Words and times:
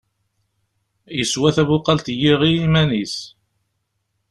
Yeswa 1.17 1.49
tabuqalt 1.55 2.07
n 2.13 2.17
yiɣi 2.21 2.51
iman-is. 2.65 3.15